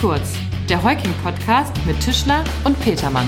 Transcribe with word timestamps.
Kurz, 0.00 0.38
der 0.68 0.84
Heuking-Podcast 0.84 1.74
mit 1.84 1.98
Tischler 1.98 2.44
und 2.62 2.78
Petermann. 2.78 3.26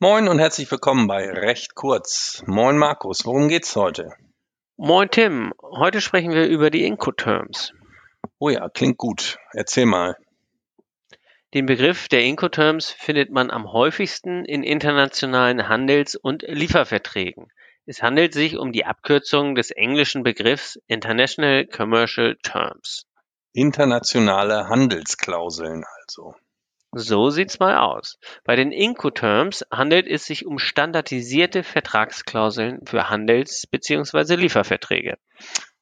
Moin 0.00 0.26
und 0.26 0.40
herzlich 0.40 0.68
willkommen 0.72 1.06
bei 1.06 1.30
Recht 1.30 1.76
kurz. 1.76 2.42
Moin 2.48 2.76
Markus, 2.76 3.24
worum 3.26 3.46
geht's 3.46 3.76
heute? 3.76 4.10
Moin 4.76 5.08
Tim, 5.08 5.54
heute 5.62 6.00
sprechen 6.00 6.32
wir 6.32 6.48
über 6.48 6.70
die 6.70 6.84
Incoterms. 6.84 7.74
Oh 8.40 8.48
ja, 8.48 8.68
klingt 8.68 8.98
gut. 8.98 9.38
Erzähl 9.52 9.86
mal. 9.86 10.16
Den 11.54 11.66
Begriff 11.66 12.08
der 12.08 12.24
Incoterms 12.24 12.90
findet 12.90 13.30
man 13.30 13.52
am 13.52 13.72
häufigsten 13.72 14.44
in 14.44 14.64
internationalen 14.64 15.68
Handels- 15.68 16.16
und 16.16 16.42
Lieferverträgen. 16.42 17.52
Es 17.86 18.02
handelt 18.02 18.34
sich 18.34 18.56
um 18.56 18.72
die 18.72 18.84
Abkürzung 18.84 19.54
des 19.54 19.70
englischen 19.70 20.22
Begriffs 20.22 20.78
International 20.86 21.66
Commercial 21.66 22.36
Terms. 22.42 23.06
Internationale 23.52 24.68
Handelsklauseln 24.68 25.84
also. 26.00 26.34
So 26.92 27.30
sieht's 27.30 27.58
mal 27.60 27.78
aus. 27.78 28.18
Bei 28.44 28.56
den 28.56 28.72
Incoterms 28.72 29.64
handelt 29.70 30.08
es 30.08 30.24
sich 30.24 30.44
um 30.44 30.58
standardisierte 30.58 31.62
Vertragsklauseln 31.62 32.80
für 32.84 33.08
Handels- 33.08 33.66
bzw. 33.68 34.34
Lieferverträge. 34.34 35.16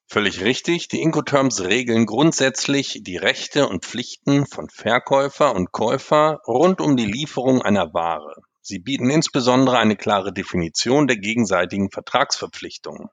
Völlig 0.06 0.42
richtig. 0.42 0.88
Die 0.88 1.00
Incoterms 1.00 1.64
regeln 1.64 2.06
grundsätzlich 2.06 3.00
die 3.02 3.16
Rechte 3.16 3.68
und 3.68 3.84
Pflichten 3.84 4.46
von 4.46 4.68
Verkäufer 4.70 5.54
und 5.54 5.72
Käufer 5.72 6.40
rund 6.46 6.80
um 6.80 6.96
die 6.96 7.06
Lieferung 7.06 7.60
einer 7.60 7.92
Ware. 7.92 8.34
Sie 8.68 8.80
bieten 8.80 9.08
insbesondere 9.08 9.78
eine 9.78 9.96
klare 9.96 10.30
Definition 10.30 11.06
der 11.06 11.16
gegenseitigen 11.16 11.90
Vertragsverpflichtungen. 11.90 13.08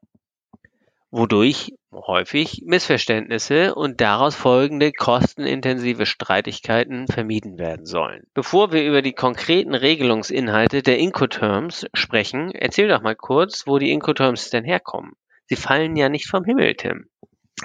wodurch 1.12 1.72
häufig 1.94 2.64
Missverständnisse 2.66 3.73
und 3.73 4.02
daraus 4.02 4.36
folgende 4.36 4.92
kostenintensive 4.92 6.06
Streitigkeiten 6.06 7.08
vermieden 7.08 7.58
werden 7.58 7.86
sollen. 7.86 8.28
Bevor 8.34 8.73
wir 8.73 8.84
über 8.84 9.02
die 9.02 9.14
konkreten 9.14 9.75
Regelungsinhalte 9.75 10.81
der 10.81 10.97
Incoterms 10.97 11.86
sprechen, 11.94 12.52
erzähl 12.52 12.90
doch 12.90 13.02
mal 13.02 13.16
kurz, 13.16 13.66
wo 13.66 13.80
die 13.80 13.92
Incoterms 13.92 14.50
denn 14.50 14.66
herkommen. 14.66 15.14
Sie 15.45 15.56
fallen 15.56 15.95
ja 15.95 16.09
nicht 16.09 16.28
vom 16.28 16.44
Himmel, 16.44 16.75
Tim. 16.75 17.08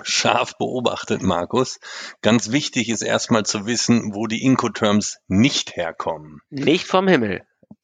Scharf 0.04 0.56
beobachtet, 0.58 1.22
Markus. 1.22 1.80
Ganz 2.22 2.52
wichtig 2.52 2.88
ist 2.88 3.02
erstmal 3.02 3.44
zu 3.44 3.66
wissen, 3.66 4.14
wo 4.14 4.28
die 4.28 4.44
Incoterms 4.44 5.18
nicht 5.26 5.74
herkommen. 5.74 6.38
Nicht 6.50 6.86
vom 6.86 7.08
Himmel. 7.08 7.42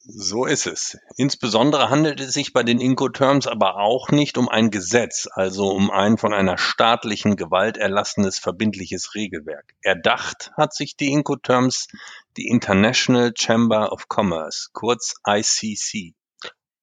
So 0.09 0.45
ist 0.45 0.67
es. 0.67 0.97
Insbesondere 1.17 1.89
handelt 1.89 2.21
es 2.21 2.33
sich 2.33 2.53
bei 2.53 2.63
den 2.63 2.79
Incoterms 2.79 3.45
aber 3.45 3.75
auch 3.75 4.09
nicht 4.09 4.37
um 4.37 4.47
ein 4.47 4.71
Gesetz, 4.71 5.27
also 5.29 5.67
um 5.67 5.91
ein 5.91 6.17
von 6.17 6.33
einer 6.33 6.57
staatlichen 6.57 7.35
Gewalt 7.35 7.75
erlassenes 7.75 8.39
verbindliches 8.39 9.15
Regelwerk. 9.15 9.73
Erdacht 9.81 10.51
hat 10.55 10.73
sich 10.73 10.95
die 10.95 11.11
Incoterms 11.11 11.89
die 12.37 12.47
International 12.47 13.33
Chamber 13.37 13.91
of 13.91 14.07
Commerce, 14.07 14.69
kurz 14.71 15.15
ICC. 15.27 16.15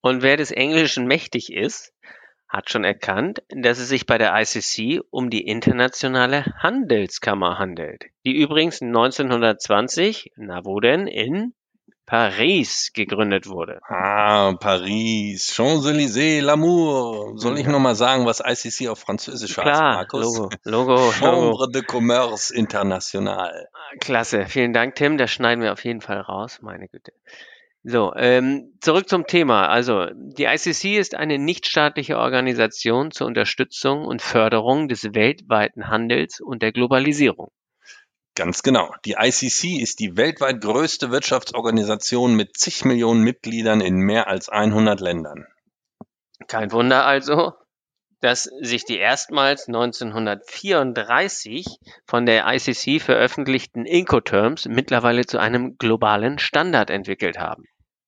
Und 0.03 0.23
wer 0.23 0.37
des 0.37 0.51
Englischen 0.51 1.07
mächtig 1.07 1.51
ist, 1.51 1.95
hat 2.47 2.69
schon 2.69 2.85
erkannt, 2.85 3.43
dass 3.49 3.79
es 3.79 3.89
sich 3.89 4.05
bei 4.05 4.19
der 4.19 4.35
ICC 4.39 5.01
um 5.11 5.31
die 5.31 5.47
Internationale 5.47 6.45
Handelskammer 6.59 7.59
handelt, 7.59 8.05
die 8.27 8.37
übrigens 8.37 8.83
1920, 8.83 10.33
na 10.37 10.65
wo 10.65 10.79
denn, 10.79 11.07
in 11.07 11.55
Paris 12.07 12.93
gegründet 12.93 13.49
wurde. 13.49 13.81
Ah, 13.89 14.55
Paris, 14.61 15.53
Champs-Élysées, 15.55 16.43
L'amour. 16.43 17.39
Soll 17.39 17.59
ich 17.59 17.67
nochmal 17.67 17.95
sagen, 17.95 18.27
was 18.27 18.41
ICC 18.41 18.89
auf 18.89 18.99
Französisch 18.99 19.57
heißt, 19.57 19.63
Klar, 19.63 19.95
Markus? 19.95 20.23
Logo, 20.23 20.51
Logo, 20.65 20.95
Logo. 20.95 21.13
Chambre 21.13 21.71
de 21.73 21.83
Commerce 21.83 22.55
International. 22.55 23.69
Klasse, 24.01 24.47
vielen 24.47 24.73
Dank, 24.73 24.97
Tim. 24.97 25.17
Das 25.17 25.31
schneiden 25.31 25.63
wir 25.63 25.73
auf 25.73 25.85
jeden 25.85 26.01
Fall 26.03 26.21
raus, 26.21 26.61
meine 26.63 26.89
Güte. 26.89 27.13
So, 27.87 28.15
ähm, 28.17 28.73
zurück 28.81 29.09
zum 29.09 29.27
Thema. 29.27 29.69
Also, 29.69 30.07
die 30.15 30.45
ICC 30.45 30.97
ist 30.99 31.15
eine 31.15 31.39
nichtstaatliche 31.39 32.17
Organisation 32.17 33.11
zur 33.11 33.27
Unterstützung 33.27 34.07
und 34.07 34.23
Förderung 34.23 34.89
des 34.89 35.15
weltweiten 35.15 35.89
Handels 35.89 36.41
und 36.41 36.63
der 36.63 36.73
Globalisierung. 36.73 37.51
Ganz 38.35 38.63
genau. 38.63 38.93
Die 39.05 39.15
ICC 39.19 39.81
ist 39.81 40.01
die 40.01 40.17
weltweit 40.17 40.61
größte 40.61 41.13
Wirtschaftsorganisation 41.13 42.35
mit 42.35 42.57
zig 42.57 42.85
Millionen 42.85 43.23
Mitgliedern 43.23 43.81
in 43.81 43.97
mehr 43.97 44.27
als 44.27 44.49
100 44.49 45.01
Ländern. 45.01 45.47
Kein 46.49 46.73
Wunder 46.73 47.07
also, 47.07 47.53
dass 48.21 48.45
sich 48.61 48.85
die 48.85 48.99
erstmals 48.99 49.69
1934 49.69 51.67
von 52.07 52.27
der 52.27 52.47
ICC 52.47 53.01
veröffentlichten 53.01 53.85
Incoterms 53.87 54.67
mittlerweile 54.67 55.27
zu 55.27 55.39
einem 55.39 55.77
globalen 55.79 56.39
Standard 56.39 56.91
entwickelt 56.91 57.39
haben. 57.39 57.65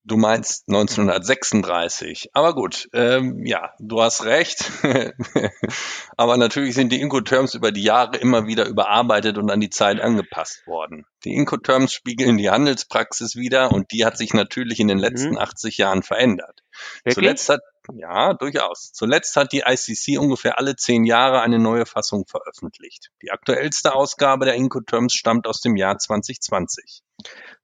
Du 0.09 0.17
meinst 0.17 0.69
1936. 0.69 2.31
Aber 2.33 2.55
gut, 2.55 2.89
ähm, 2.93 3.45
ja, 3.45 3.73
du 3.81 4.01
hast 4.01 4.25
recht. 4.25 4.71
Aber 6.17 6.37
natürlich 6.37 6.77
sind 6.77 6.93
die 6.93 7.01
Incoterms 7.01 7.55
über 7.55 7.73
die 7.73 7.83
Jahre 7.83 8.17
immer 8.19 8.47
wieder 8.47 8.67
überarbeitet 8.67 9.37
und 9.37 9.51
an 9.51 9.59
die 9.59 9.69
Zeit 9.69 10.01
angepasst 10.01 10.65
worden. 10.69 11.07
Die 11.25 11.35
Incoterms 11.35 11.93
spiegeln 11.93 12.37
die 12.39 12.51
Handelspraxis 12.51 13.35
wider 13.35 13.73
und 13.73 13.91
die 13.91 14.05
hat 14.05 14.17
sich 14.17 14.33
natürlich 14.33 14.79
in 14.79 14.87
den 14.87 14.99
letzten 14.99 15.31
Mhm. 15.31 15.39
80 15.39 15.77
Jahren 15.77 16.05
verändert. 16.05 16.63
Wirklich? 16.99 17.15
Zuletzt 17.15 17.49
hat, 17.49 17.63
ja, 17.95 18.35
durchaus. 18.35 18.93
Zuletzt 18.93 19.37
hat 19.37 19.53
die 19.53 19.65
ICC 19.67 20.19
ungefähr 20.19 20.59
alle 20.59 20.77
zehn 20.77 21.05
Jahre 21.05 21.41
eine 21.41 21.59
neue 21.59 21.87
Fassung 21.87 22.27
veröffentlicht. 22.27 23.11
Die 23.23 23.31
aktuellste 23.31 23.95
Ausgabe 23.95 24.45
der 24.45 24.55
Incoterms 24.55 25.15
stammt 25.15 25.47
aus 25.47 25.61
dem 25.61 25.77
Jahr 25.77 25.99
2020. 25.99 27.03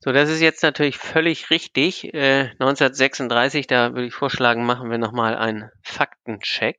So, 0.00 0.12
das 0.12 0.30
ist 0.30 0.40
jetzt 0.40 0.62
natürlich 0.62 0.96
völlig 0.96 1.50
richtig. 1.50 2.12
Äh, 2.14 2.50
1936, 2.58 3.66
da 3.66 3.94
würde 3.94 4.06
ich 4.06 4.14
vorschlagen, 4.14 4.64
machen 4.64 4.90
wir 4.90 4.98
nochmal 4.98 5.36
einen 5.36 5.70
Faktencheck. 5.82 6.78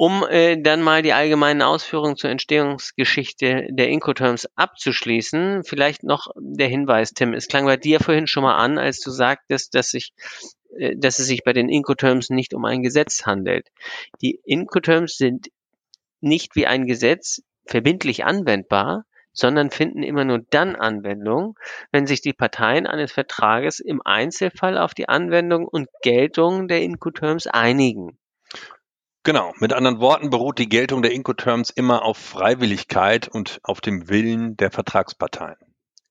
Um 0.00 0.24
äh, 0.30 0.62
dann 0.62 0.80
mal 0.80 1.02
die 1.02 1.12
allgemeinen 1.12 1.60
Ausführungen 1.60 2.16
zur 2.16 2.30
Entstehungsgeschichte 2.30 3.66
der 3.68 3.88
Incoterms 3.88 4.48
abzuschließen, 4.54 5.64
vielleicht 5.64 6.04
noch 6.04 6.28
der 6.36 6.68
Hinweis, 6.68 7.14
Tim, 7.14 7.34
es 7.34 7.48
klang 7.48 7.64
bei 7.64 7.76
dir 7.76 7.98
vorhin 7.98 8.28
schon 8.28 8.44
mal 8.44 8.58
an, 8.58 8.78
als 8.78 9.00
du 9.00 9.10
sagtest, 9.10 9.74
dass, 9.74 9.88
sich, 9.88 10.12
äh, 10.76 10.94
dass 10.96 11.18
es 11.18 11.26
sich 11.26 11.42
bei 11.42 11.52
den 11.52 11.68
Incoterms 11.68 12.30
nicht 12.30 12.54
um 12.54 12.64
ein 12.64 12.84
Gesetz 12.84 13.26
handelt. 13.26 13.66
Die 14.22 14.38
Incoterms 14.44 15.16
sind 15.16 15.48
nicht 16.20 16.54
wie 16.54 16.68
ein 16.68 16.86
Gesetz 16.86 17.42
verbindlich 17.66 18.24
anwendbar, 18.24 19.04
sondern 19.32 19.72
finden 19.72 20.04
immer 20.04 20.24
nur 20.24 20.38
dann 20.50 20.76
Anwendung, 20.76 21.58
wenn 21.90 22.06
sich 22.06 22.20
die 22.20 22.34
Parteien 22.34 22.86
eines 22.86 23.10
Vertrages 23.10 23.80
im 23.80 24.00
Einzelfall 24.04 24.78
auf 24.78 24.94
die 24.94 25.08
Anwendung 25.08 25.66
und 25.66 25.88
Geltung 26.02 26.68
der 26.68 26.82
Incoterms 26.82 27.48
einigen. 27.48 28.16
Genau, 29.28 29.52
mit 29.58 29.74
anderen 29.74 30.00
Worten 30.00 30.30
beruht 30.30 30.58
die 30.58 30.70
Geltung 30.70 31.02
der 31.02 31.12
Incoterms 31.12 31.68
immer 31.68 32.02
auf 32.02 32.16
Freiwilligkeit 32.16 33.28
und 33.28 33.60
auf 33.62 33.82
dem 33.82 34.08
Willen 34.08 34.56
der 34.56 34.70
Vertragsparteien. 34.70 35.58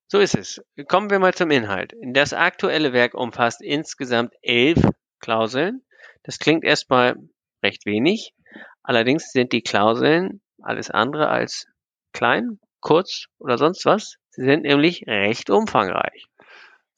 So 0.07 0.19
ist 0.19 0.35
es. 0.35 0.61
Kommen 0.87 1.09
wir 1.09 1.17
mal 1.17 1.33
zum 1.33 1.49
Inhalt. 1.49 1.95
Das 2.13 2.33
aktuelle 2.33 2.93
Werk 2.93 3.15
umfasst 3.15 3.63
insgesamt 3.63 4.35
elf 4.43 4.77
Klauseln. 5.19 5.81
Das 6.21 6.37
klingt 6.37 6.63
erstmal 6.63 7.15
recht 7.63 7.87
wenig. 7.87 8.35
Allerdings 8.83 9.31
sind 9.31 9.51
die 9.51 9.63
Klauseln 9.63 10.41
alles 10.61 10.91
andere 10.91 11.27
als 11.27 11.65
klein, 12.13 12.59
kurz 12.81 13.25
oder 13.39 13.57
sonst 13.57 13.83
was. 13.85 14.17
Sie 14.29 14.45
sind 14.45 14.61
nämlich 14.61 15.07
recht 15.07 15.49
umfangreich. 15.49 16.27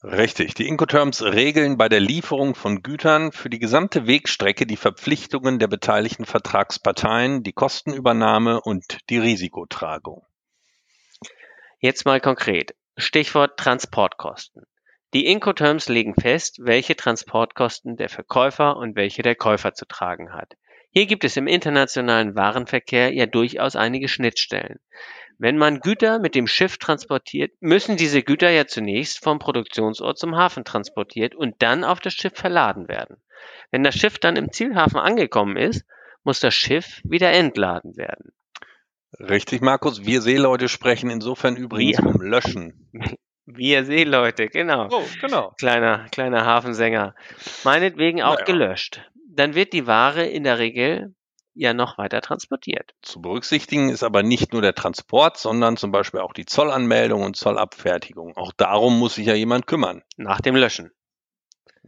Richtig, 0.02 0.54
die 0.54 0.66
Incoterms 0.66 1.22
regeln 1.22 1.76
bei 1.76 1.90
der 1.90 2.00
Lieferung 2.00 2.54
von 2.54 2.82
Gütern 2.82 3.32
für 3.32 3.50
die 3.50 3.58
gesamte 3.58 4.06
Wegstrecke 4.06 4.66
die 4.66 4.78
Verpflichtungen 4.78 5.58
der 5.58 5.66
beteiligten 5.66 6.24
Vertragsparteien, 6.24 7.42
die 7.42 7.52
Kostenübernahme 7.52 8.62
und 8.62 8.98
die 9.10 9.18
Risikotragung. 9.18 10.24
Jetzt 11.80 12.06
mal 12.06 12.18
konkret. 12.18 12.74
Stichwort 12.96 13.58
Transportkosten. 13.58 14.64
Die 15.12 15.26
Incoterms 15.26 15.88
legen 15.88 16.14
fest, 16.14 16.60
welche 16.62 16.96
Transportkosten 16.96 17.96
der 17.96 18.08
Verkäufer 18.08 18.78
und 18.78 18.96
welche 18.96 19.22
der 19.22 19.34
Käufer 19.34 19.74
zu 19.74 19.84
tragen 19.84 20.32
hat. 20.32 20.54
Hier 20.92 21.06
gibt 21.06 21.24
es 21.24 21.36
im 21.36 21.46
internationalen 21.46 22.34
Warenverkehr 22.34 23.12
ja 23.12 23.26
durchaus 23.26 23.76
einige 23.76 24.08
Schnittstellen. 24.08 24.80
Wenn 25.42 25.56
man 25.56 25.80
Güter 25.80 26.18
mit 26.18 26.34
dem 26.34 26.46
Schiff 26.46 26.76
transportiert, 26.76 27.52
müssen 27.60 27.96
diese 27.96 28.22
Güter 28.22 28.50
ja 28.50 28.66
zunächst 28.66 29.24
vom 29.24 29.38
Produktionsort 29.38 30.18
zum 30.18 30.36
Hafen 30.36 30.66
transportiert 30.66 31.34
und 31.34 31.54
dann 31.60 31.82
auf 31.82 31.98
das 31.98 32.12
Schiff 32.12 32.34
verladen 32.34 32.88
werden. 32.88 33.16
Wenn 33.70 33.82
das 33.82 33.94
Schiff 33.94 34.18
dann 34.18 34.36
im 34.36 34.52
Zielhafen 34.52 34.98
angekommen 34.98 35.56
ist, 35.56 35.86
muss 36.24 36.40
das 36.40 36.54
Schiff 36.54 37.00
wieder 37.04 37.32
entladen 37.32 37.96
werden. 37.96 38.32
Richtig, 39.18 39.62
Markus, 39.62 40.04
wir 40.04 40.20
Seeleute 40.20 40.68
sprechen 40.68 41.08
insofern 41.08 41.56
übrigens 41.56 41.96
Wir. 41.96 42.12
vom 42.12 42.20
Löschen. 42.20 42.90
Wir 43.46 43.84
Seeleute, 43.86 44.48
genau. 44.48 44.88
Oh, 44.90 45.02
genau. 45.22 45.54
kleiner, 45.58 46.06
kleiner 46.12 46.44
Hafensänger. 46.44 47.14
Meinetwegen 47.64 48.20
auch 48.22 48.34
Naja. 48.34 48.44
gelöscht. 48.44 49.10
Dann 49.26 49.54
wird 49.54 49.72
die 49.72 49.86
Ware 49.86 50.26
in 50.26 50.44
der 50.44 50.58
Regel 50.58 51.14
ja 51.60 51.74
noch 51.74 51.98
weiter 51.98 52.22
transportiert. 52.22 52.94
Zu 53.02 53.20
berücksichtigen 53.20 53.90
ist 53.90 54.02
aber 54.02 54.22
nicht 54.22 54.52
nur 54.52 54.62
der 54.62 54.74
Transport, 54.74 55.36
sondern 55.36 55.76
zum 55.76 55.92
Beispiel 55.92 56.20
auch 56.20 56.32
die 56.32 56.46
Zollanmeldung 56.46 57.22
und 57.22 57.36
Zollabfertigung. 57.36 58.36
Auch 58.36 58.52
darum 58.56 58.98
muss 58.98 59.16
sich 59.16 59.26
ja 59.26 59.34
jemand 59.34 59.66
kümmern. 59.66 60.02
Nach 60.16 60.40
dem 60.40 60.56
Löschen. 60.56 60.90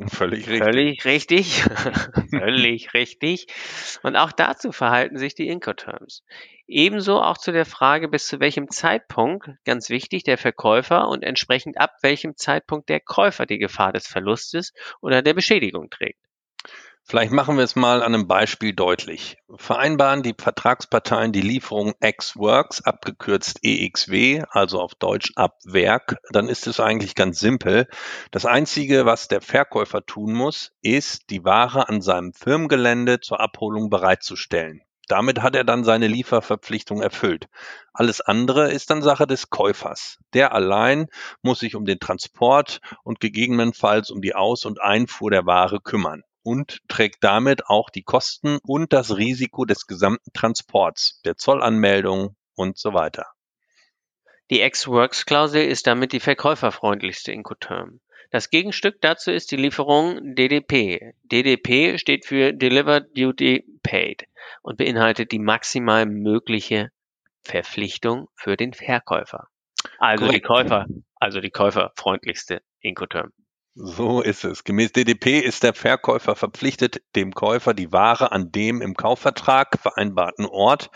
Völlig 0.09 0.49
richtig. 0.49 0.63
Völlig 0.63 1.05
richtig. 1.05 1.63
Völlig 2.31 2.95
richtig. 2.95 3.47
Und 4.03 4.17
auch 4.17 4.33
dazu 4.33 4.73
verhalten 4.73 5.17
sich 5.17 5.35
die 5.35 5.49
Incoterms. 5.49 6.23
Ebenso 6.67 7.21
auch 7.21 7.39
zu 7.39 7.53
der 7.53 7.67
Frage, 7.67 8.09
bis 8.09 8.27
zu 8.27 8.41
welchem 8.41 8.71
Zeitpunkt, 8.71 9.51
ganz 9.65 9.89
wichtig, 9.91 10.25
der 10.25 10.39
Verkäufer 10.39 11.09
und 11.09 11.23
entsprechend 11.23 11.79
ab 11.79 11.97
welchem 12.03 12.37
Zeitpunkt 12.37 12.89
der 12.89 13.01
Käufer 13.01 13.47
die 13.47 13.59
Gefahr 13.59 13.93
des 13.93 14.07
Verlustes 14.07 14.73
oder 15.01 15.23
der 15.23 15.35
Beschädigung 15.35 15.89
trägt. 15.89 16.21
Vielleicht 17.05 17.33
machen 17.33 17.57
wir 17.57 17.65
es 17.65 17.75
mal 17.75 18.01
an 18.03 18.15
einem 18.15 18.29
Beispiel 18.29 18.73
deutlich. 18.73 19.37
Vereinbaren 19.57 20.23
die 20.23 20.37
Vertragsparteien 20.39 21.33
die 21.33 21.41
Lieferung 21.41 21.95
ex-works, 22.01 22.81
abgekürzt 22.83 23.59
EXW, 23.63 24.45
also 24.49 24.81
auf 24.81 24.95
Deutsch 24.95 25.33
ab 25.35 25.59
Werk, 25.65 26.17
dann 26.31 26.49
ist 26.49 26.67
es 26.69 26.79
eigentlich 26.79 27.15
ganz 27.17 27.41
simpel. 27.41 27.89
Das 28.31 28.47
Einzige, 28.47 29.05
was 29.05 29.27
der 29.27 29.41
Verkäufer 29.41 30.07
tun 30.07 30.33
muss, 30.33 30.73
ist, 30.81 31.29
die 31.31 31.45
Ware 31.45 31.89
an 31.89 32.03
seinem 32.03 32.33
Firmengelände 32.33 33.21
zur 33.21 33.41
Abholung 33.41 33.91
bereitzustellen. 33.91 34.81
Damit 35.09 35.43
hat 35.43 35.57
er 35.57 35.65
dann 35.65 35.83
seine 35.83 36.07
Lieferverpflichtung 36.07 37.03
erfüllt. 37.03 37.49
Alles 37.93 38.21
andere 38.21 38.71
ist 38.71 38.91
dann 38.91 39.03
Sache 39.03 39.27
des 39.27 39.51
Käufers. 39.51 40.19
Der 40.35 40.55
allein 40.55 41.09
muss 41.43 41.59
sich 41.59 41.75
um 41.75 41.85
den 41.85 41.99
Transport 41.99 42.81
und 43.03 43.19
gegebenenfalls 43.19 44.11
um 44.11 44.23
die 44.23 44.37
Aus- 44.37 44.65
und 44.65 44.81
Einfuhr 44.81 45.31
der 45.33 45.45
Ware 45.45 45.81
kümmern 45.81 46.23
und 46.43 46.81
trägt 46.89 47.23
damit 47.25 47.67
auch 47.67 47.91
die 47.91 48.03
Kosten 48.03 48.59
und 48.65 48.93
das 48.93 49.17
Risiko 49.17 49.65
des 49.65 49.87
gesamten 49.87 50.33
Transports, 50.33 51.21
der 51.25 51.37
Zollanmeldung 51.37 52.37
und 52.55 52.79
so 52.79 52.93
weiter. 52.93 53.27
Die 54.51 54.61
Ex-Works-Klausel 54.61 55.65
ist 55.65 55.87
damit 55.87 56.13
die 56.13 56.21
verkäuferfreundlichste 56.21 57.33
Incoterm. 57.33 58.01
Das 58.31 58.51
Gegenstück 58.51 59.01
dazu 59.01 59.31
ist 59.31 59.51
die 59.51 59.57
Lieferung 59.57 60.35
DDP. 60.35 61.13
DDP 61.23 61.99
steht 61.99 62.25
für 62.25 62.53
Delivered 62.53 63.17
Duty 63.17 63.65
Paid 63.83 64.25
und 64.63 64.79
beinhaltet 64.79 65.33
die 65.33 65.39
maximal 65.39 66.07
mögliche 66.07 66.91
Verpflichtung 67.43 68.29
für 68.35 68.57
den 68.57 68.73
Verkäufer. 68.73 69.49
Also 69.99 70.27
Korrekt. 70.27 70.45
die 70.45 70.47
Käufer, 70.47 70.87
also 71.17 71.41
die 71.41 71.51
käuferfreundlichste 71.51 72.63
Incoterm. 72.81 73.33
So 73.75 74.21
ist 74.21 74.45
es. 74.45 74.65
Gemäß 74.65 74.93
DDP 74.93 75.41
ist 75.41 75.63
der 75.63 75.73
Verkäufer 75.73 76.37
verpflichtet, 76.37 77.03
dem 77.17 77.33
Käufer 77.33 77.73
die 77.73 77.91
Ware 77.91 78.31
an 78.31 78.53
dem 78.53 78.83
im 78.83 78.95
Kaufvertrag 78.95 79.79
vereinbarten 79.81 80.45
Ort 80.45 80.91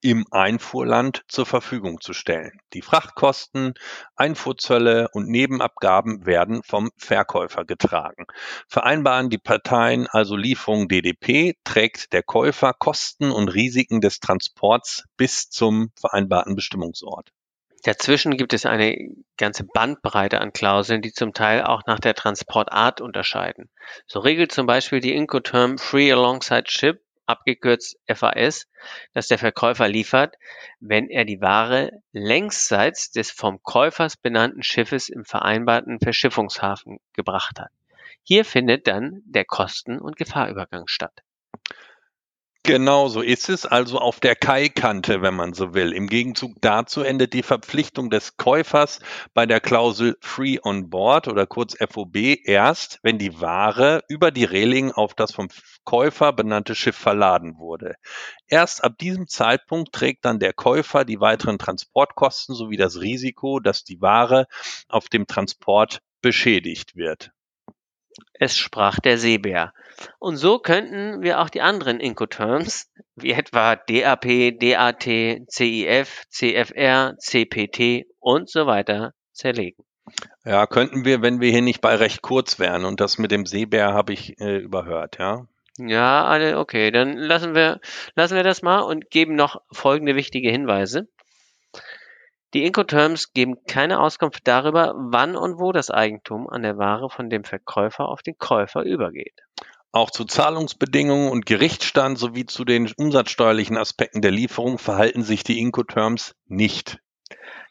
im 0.00 0.24
Einfuhrland 0.32 1.22
zur 1.28 1.46
Verfügung 1.46 2.00
zu 2.00 2.12
stellen. 2.12 2.58
Die 2.72 2.82
Frachtkosten, 2.82 3.74
Einfuhrzölle 4.16 5.08
und 5.12 5.28
Nebenabgaben 5.28 6.26
werden 6.26 6.62
vom 6.64 6.90
Verkäufer 6.96 7.64
getragen. 7.64 8.26
Vereinbaren 8.68 9.30
die 9.30 9.38
Parteien 9.38 10.08
also 10.08 10.34
Lieferung 10.34 10.88
DDP, 10.88 11.54
trägt 11.62 12.12
der 12.12 12.24
Käufer 12.24 12.72
Kosten 12.72 13.30
und 13.30 13.48
Risiken 13.48 14.00
des 14.00 14.18
Transports 14.18 15.04
bis 15.16 15.48
zum 15.48 15.92
vereinbarten 15.94 16.56
Bestimmungsort. 16.56 17.30
Dazwischen 17.86 18.36
gibt 18.36 18.52
es 18.52 18.66
eine 18.66 18.96
ganze 19.36 19.62
Bandbreite 19.62 20.40
an 20.40 20.52
Klauseln, 20.52 21.02
die 21.02 21.12
zum 21.12 21.32
Teil 21.32 21.62
auch 21.62 21.82
nach 21.86 22.00
der 22.00 22.14
Transportart 22.14 23.00
unterscheiden. 23.00 23.70
So 24.08 24.18
regelt 24.18 24.50
zum 24.50 24.66
Beispiel 24.66 24.98
die 24.98 25.14
Incoterm 25.14 25.78
Free 25.78 26.10
Alongside 26.10 26.64
Ship, 26.66 27.00
abgekürzt 27.26 27.96
FAS, 28.12 28.66
dass 29.14 29.28
der 29.28 29.38
Verkäufer 29.38 29.86
liefert, 29.86 30.34
wenn 30.80 31.08
er 31.08 31.24
die 31.24 31.40
Ware 31.40 31.92
längsseits 32.10 33.12
des 33.12 33.30
vom 33.30 33.62
Käufers 33.62 34.16
benannten 34.16 34.64
Schiffes 34.64 35.08
im 35.08 35.24
vereinbarten 35.24 36.00
Verschiffungshafen 36.00 36.98
gebracht 37.12 37.60
hat. 37.60 37.70
Hier 38.24 38.44
findet 38.44 38.88
dann 38.88 39.22
der 39.26 39.44
Kosten- 39.44 40.00
und 40.00 40.16
Gefahrübergang 40.16 40.88
statt. 40.88 41.22
Genau 42.66 43.06
so 43.06 43.20
ist 43.20 43.48
es, 43.48 43.64
also 43.64 44.00
auf 44.00 44.18
der 44.18 44.34
Kai-Kante, 44.34 45.22
wenn 45.22 45.36
man 45.36 45.54
so 45.54 45.72
will. 45.72 45.92
Im 45.92 46.08
Gegenzug 46.08 46.50
dazu 46.60 47.02
endet 47.02 47.32
die 47.32 47.44
Verpflichtung 47.44 48.10
des 48.10 48.38
Käufers 48.38 48.98
bei 49.34 49.46
der 49.46 49.60
Klausel 49.60 50.16
Free 50.20 50.58
on 50.60 50.90
Board 50.90 51.28
oder 51.28 51.46
kurz 51.46 51.76
FOB 51.78 52.16
erst, 52.42 52.98
wenn 53.04 53.18
die 53.18 53.40
Ware 53.40 54.02
über 54.08 54.32
die 54.32 54.42
Reling 54.42 54.90
auf 54.90 55.14
das 55.14 55.32
vom 55.32 55.46
Käufer 55.84 56.32
benannte 56.32 56.74
Schiff 56.74 56.96
verladen 56.96 57.56
wurde. 57.56 57.94
Erst 58.48 58.82
ab 58.82 58.98
diesem 58.98 59.28
Zeitpunkt 59.28 59.92
trägt 59.92 60.24
dann 60.24 60.40
der 60.40 60.52
Käufer 60.52 61.04
die 61.04 61.20
weiteren 61.20 61.58
Transportkosten 61.58 62.56
sowie 62.56 62.76
das 62.76 63.00
Risiko, 63.00 63.60
dass 63.60 63.84
die 63.84 64.00
Ware 64.00 64.48
auf 64.88 65.08
dem 65.08 65.28
Transport 65.28 66.00
beschädigt 66.20 66.96
wird. 66.96 67.30
Es 68.34 68.56
sprach 68.56 68.98
der 68.98 69.18
Seebär. 69.18 69.72
Und 70.18 70.36
so 70.36 70.58
könnten 70.58 71.22
wir 71.22 71.40
auch 71.40 71.50
die 71.50 71.60
anderen 71.60 72.00
Incoterms, 72.00 72.90
wie 73.14 73.32
etwa 73.32 73.76
DAP, 73.76 74.58
DAT, 74.58 75.04
CIF, 75.50 76.24
CFR, 76.28 77.14
CPT 77.18 78.06
und 78.18 78.50
so 78.50 78.66
weiter 78.66 79.12
zerlegen. 79.32 79.84
Ja, 80.44 80.66
könnten 80.66 81.04
wir, 81.04 81.22
wenn 81.22 81.40
wir 81.40 81.50
hier 81.50 81.62
nicht 81.62 81.80
bei 81.80 81.94
recht 81.96 82.22
kurz 82.22 82.58
wären. 82.58 82.84
Und 82.84 83.00
das 83.00 83.18
mit 83.18 83.30
dem 83.30 83.46
Seebär 83.46 83.92
habe 83.92 84.12
ich 84.12 84.38
äh, 84.40 84.58
überhört, 84.58 85.18
ja. 85.18 85.46
Ja, 85.78 86.58
okay, 86.58 86.90
dann 86.90 87.18
lassen 87.18 87.54
wir, 87.54 87.80
lassen 88.14 88.34
wir 88.34 88.42
das 88.42 88.62
mal 88.62 88.80
und 88.80 89.10
geben 89.10 89.34
noch 89.34 89.60
folgende 89.72 90.14
wichtige 90.14 90.50
Hinweise. 90.50 91.08
Die 92.56 92.64
Incoterms 92.64 93.34
geben 93.34 93.58
keine 93.66 94.00
Auskunft 94.00 94.48
darüber, 94.48 94.94
wann 94.96 95.36
und 95.36 95.60
wo 95.60 95.72
das 95.72 95.90
Eigentum 95.90 96.48
an 96.48 96.62
der 96.62 96.78
Ware 96.78 97.10
von 97.10 97.28
dem 97.28 97.44
Verkäufer 97.44 98.08
auf 98.08 98.22
den 98.22 98.38
Käufer 98.38 98.82
übergeht. 98.82 99.42
Auch 99.92 100.10
zu 100.10 100.24
Zahlungsbedingungen 100.24 101.30
und 101.30 101.44
Gerichtsstand 101.44 102.18
sowie 102.18 102.46
zu 102.46 102.64
den 102.64 102.90
umsatzsteuerlichen 102.96 103.76
Aspekten 103.76 104.22
der 104.22 104.30
Lieferung 104.30 104.78
verhalten 104.78 105.22
sich 105.22 105.44
die 105.44 105.58
Incoterms 105.58 106.34
nicht. 106.46 106.98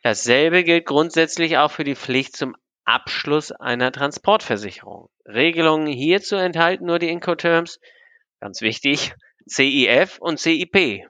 Dasselbe 0.03 0.63
gilt 0.63 0.85
grundsätzlich 0.85 1.57
auch 1.57 1.71
für 1.71 1.83
die 1.83 1.95
Pflicht 1.95 2.37
zum 2.37 2.55
Abschluss 2.83 3.51
einer 3.51 3.91
Transportversicherung. 3.91 5.09
Regelungen 5.25 5.87
hierzu 5.87 6.35
enthalten 6.35 6.85
nur 6.85 6.99
die 6.99 7.09
Incoterms, 7.09 7.79
ganz 8.39 8.61
wichtig, 8.61 9.15
CIF 9.49 10.19
und 10.19 10.39
CIP. 10.39 11.07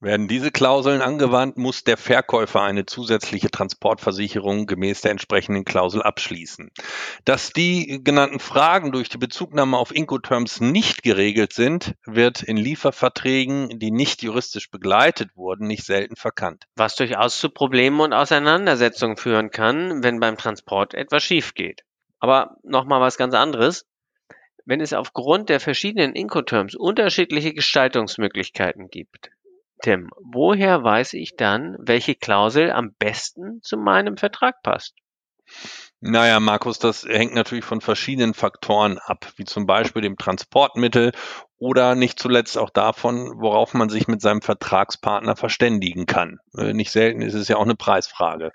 Werden 0.00 0.28
diese 0.28 0.50
Klauseln 0.50 1.00
angewandt, 1.00 1.56
muss 1.56 1.84
der 1.84 1.96
Verkäufer 1.96 2.62
eine 2.62 2.86
zusätzliche 2.86 3.50
Transportversicherung 3.50 4.66
gemäß 4.66 5.00
der 5.00 5.10
entsprechenden 5.10 5.64
Klausel 5.64 6.02
abschließen. 6.02 6.70
Dass 7.24 7.52
die 7.52 8.00
genannten 8.04 8.38
Fragen 8.38 8.92
durch 8.92 9.08
die 9.08 9.18
Bezugnahme 9.18 9.78
auf 9.78 9.94
Incoterms 9.94 10.60
nicht 10.60 11.02
geregelt 11.02 11.52
sind, 11.52 11.94
wird 12.04 12.42
in 12.42 12.56
Lieferverträgen, 12.56 13.78
die 13.78 13.90
nicht 13.90 14.22
juristisch 14.22 14.70
begleitet 14.70 15.36
wurden, 15.36 15.66
nicht 15.66 15.84
selten 15.84 16.16
verkannt. 16.16 16.64
Was 16.76 16.96
durchaus 16.96 17.38
zu 17.38 17.50
Problemen 17.50 18.00
und 18.00 18.12
Auseinandersetzungen 18.12 19.16
führen 19.16 19.50
kann, 19.50 20.02
wenn 20.02 20.20
beim 20.20 20.36
Transport 20.36 20.94
etwas 20.94 21.22
schief 21.22 21.54
geht. 21.54 21.82
Aber 22.18 22.56
nochmal 22.62 23.00
was 23.00 23.16
ganz 23.16 23.34
anderes. 23.34 23.86
Wenn 24.64 24.80
es 24.80 24.92
aufgrund 24.92 25.48
der 25.48 25.60
verschiedenen 25.60 26.14
Incoterms 26.14 26.74
unterschiedliche 26.74 27.54
Gestaltungsmöglichkeiten 27.54 28.88
gibt, 28.88 29.30
Tim, 29.82 30.10
woher 30.20 30.82
weiß 30.82 31.14
ich 31.14 31.36
dann, 31.36 31.76
welche 31.78 32.14
Klausel 32.14 32.70
am 32.70 32.94
besten 32.98 33.60
zu 33.62 33.76
meinem 33.76 34.16
Vertrag 34.16 34.62
passt? 34.62 34.94
Naja, 36.00 36.40
Markus, 36.40 36.78
das 36.78 37.04
hängt 37.04 37.34
natürlich 37.34 37.64
von 37.64 37.80
verschiedenen 37.80 38.34
Faktoren 38.34 38.98
ab, 38.98 39.32
wie 39.36 39.44
zum 39.44 39.66
Beispiel 39.66 40.02
dem 40.02 40.16
Transportmittel 40.16 41.12
oder 41.58 41.94
nicht 41.94 42.18
zuletzt 42.18 42.58
auch 42.58 42.70
davon, 42.70 43.32
worauf 43.40 43.74
man 43.74 43.88
sich 43.88 44.06
mit 44.08 44.20
seinem 44.20 44.42
Vertragspartner 44.42 45.36
verständigen 45.36 46.06
kann. 46.06 46.38
Äh, 46.56 46.74
nicht 46.74 46.90
selten 46.90 47.22
ist 47.22 47.34
es 47.34 47.48
ja 47.48 47.56
auch 47.56 47.64
eine 47.64 47.76
Preisfrage. 47.76 48.52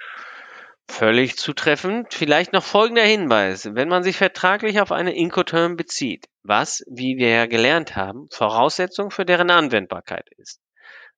Völlig 0.87 1.37
zutreffend. 1.37 2.13
Vielleicht 2.13 2.53
noch 2.53 2.63
folgender 2.63 3.03
Hinweis. 3.03 3.69
Wenn 3.73 3.87
man 3.87 4.03
sich 4.03 4.17
vertraglich 4.17 4.81
auf 4.81 4.91
eine 4.91 5.15
Incoterm 5.15 5.77
bezieht, 5.77 6.27
was, 6.43 6.83
wie 6.87 7.15
wir 7.17 7.29
ja 7.29 7.45
gelernt 7.45 7.95
haben, 7.95 8.27
Voraussetzung 8.31 9.09
für 9.09 9.25
deren 9.25 9.49
Anwendbarkeit 9.49 10.27
ist, 10.37 10.59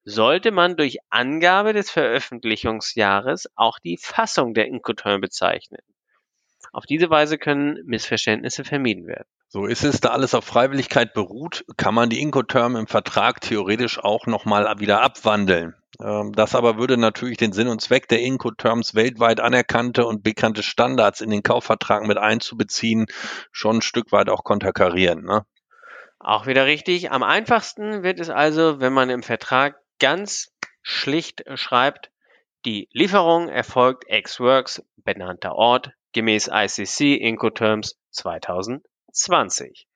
sollte 0.05 0.51
man 0.51 0.75
durch 0.75 0.97
Angabe 1.09 1.73
des 1.73 1.89
Veröffentlichungsjahres 1.89 3.49
auch 3.55 3.79
die 3.79 3.97
Fassung 3.97 4.53
der 4.53 4.67
Incoterm 4.67 5.21
bezeichnen. 5.21 5.81
Auf 6.71 6.85
diese 6.85 7.09
Weise 7.09 7.37
können 7.37 7.79
Missverständnisse 7.85 8.63
vermieden 8.63 9.05
werden. 9.05 9.27
So 9.47 9.67
ist 9.67 9.83
es, 9.83 10.01
da 10.01 10.09
alles 10.09 10.33
auf 10.33 10.45
Freiwilligkeit 10.45 11.13
beruht, 11.13 11.63
kann 11.77 11.93
man 11.93 12.09
die 12.09 12.19
Incoterm 12.19 12.75
im 12.75 12.87
Vertrag 12.87 13.39
theoretisch 13.41 14.03
auch 14.03 14.25
nochmal 14.25 14.79
wieder 14.79 15.01
abwandeln. 15.03 15.75
Ähm, 16.01 16.31
das 16.33 16.55
aber 16.55 16.79
würde 16.79 16.97
natürlich 16.97 17.37
den 17.37 17.53
Sinn 17.53 17.67
und 17.67 17.79
Zweck 17.79 18.07
der 18.07 18.21
Incoterms 18.21 18.95
weltweit 18.95 19.39
anerkannte 19.39 20.07
und 20.07 20.23
bekannte 20.23 20.63
Standards 20.63 21.21
in 21.21 21.29
den 21.29 21.43
Kaufvertrag 21.43 22.07
mit 22.07 22.17
einzubeziehen, 22.17 23.05
schon 23.51 23.77
ein 23.77 23.81
Stück 23.83 24.11
weit 24.11 24.29
auch 24.29 24.43
konterkarieren. 24.43 25.23
Ne? 25.23 25.45
Auch 26.17 26.47
wieder 26.47 26.65
richtig. 26.65 27.11
Am 27.11 27.21
einfachsten 27.21 28.01
wird 28.01 28.19
es 28.19 28.31
also, 28.31 28.79
wenn 28.79 28.93
man 28.93 29.11
im 29.11 29.21
Vertrag 29.21 29.75
ganz 30.03 30.51
schlicht 30.81 31.45
schreibt, 31.55 32.11
die 32.65 32.89
Lieferung 32.91 33.47
erfolgt 33.47 34.03
ex-works 34.09 34.83
benannter 34.97 35.55
Ort 35.55 35.91
gemäß 36.11 36.49
ICC 36.51 37.15
Incoterms 37.21 37.97
2020. 38.11 39.87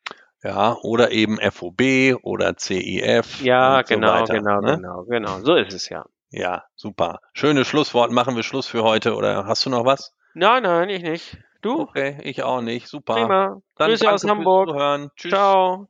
Ja, 0.42 0.78
oder 0.82 1.12
eben 1.12 1.38
FOB 1.52 2.22
oder 2.24 2.56
CIF. 2.58 3.42
Ja, 3.42 3.80
und 3.80 3.88
so 3.90 3.96
genau, 3.96 4.24
genau, 4.24 4.62
ne? 4.62 4.78
genau, 4.78 5.04
genau. 5.04 5.40
So 5.42 5.56
ist 5.56 5.74
es 5.74 5.90
ja. 5.90 6.06
Ja, 6.30 6.64
super. 6.76 7.20
Schönes 7.34 7.68
Schlusswort. 7.68 8.10
Machen 8.12 8.38
wir 8.38 8.44
Schluss 8.44 8.68
für 8.68 8.84
heute 8.84 9.14
oder 9.14 9.46
hast 9.46 9.66
du 9.66 9.70
noch 9.70 9.84
was? 9.84 10.16
Nein, 10.34 10.64
nein, 10.64 10.88
ich 10.88 11.02
nicht. 11.02 11.38
Du? 11.62 11.82
Okay, 11.82 12.18
ich 12.22 12.44
auch 12.44 12.62
nicht. 12.62 12.88
Super. 12.88 13.16
Prima. 13.16 13.62
Dann 13.76 13.90
Grüße 13.90 14.06
danke 14.06 14.16
aus 14.16 14.24
Hamburg. 14.24 14.70
Zuhören. 14.70 15.10
Tschüss. 15.18 15.32
Ciao. 15.32 15.90